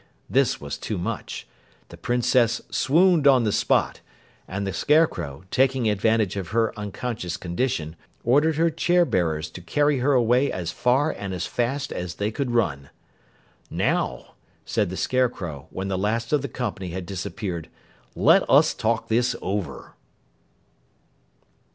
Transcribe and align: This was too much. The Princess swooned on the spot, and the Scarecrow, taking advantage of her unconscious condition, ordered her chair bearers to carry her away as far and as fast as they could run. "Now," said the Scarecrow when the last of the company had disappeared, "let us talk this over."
This 0.27 0.59
was 0.59 0.79
too 0.79 0.97
much. 0.97 1.45
The 1.89 1.95
Princess 1.95 2.59
swooned 2.71 3.27
on 3.27 3.43
the 3.43 3.51
spot, 3.51 4.01
and 4.47 4.65
the 4.65 4.73
Scarecrow, 4.73 5.43
taking 5.51 5.87
advantage 5.87 6.35
of 6.37 6.47
her 6.47 6.73
unconscious 6.75 7.37
condition, 7.37 7.95
ordered 8.23 8.55
her 8.55 8.71
chair 8.71 9.05
bearers 9.05 9.47
to 9.51 9.61
carry 9.61 9.99
her 9.99 10.13
away 10.13 10.51
as 10.51 10.71
far 10.71 11.11
and 11.11 11.35
as 11.35 11.45
fast 11.45 11.93
as 11.93 12.15
they 12.15 12.31
could 12.31 12.49
run. 12.49 12.89
"Now," 13.69 14.33
said 14.65 14.89
the 14.89 14.97
Scarecrow 14.97 15.67
when 15.69 15.87
the 15.87 15.99
last 15.99 16.33
of 16.33 16.41
the 16.41 16.49
company 16.49 16.89
had 16.89 17.05
disappeared, 17.05 17.69
"let 18.15 18.41
us 18.49 18.73
talk 18.73 19.07
this 19.07 19.35
over." 19.39 19.93